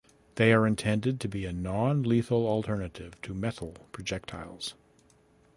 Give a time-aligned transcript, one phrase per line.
[0.33, 4.73] They are intended to be a non-lethal alternative to metal projectiles.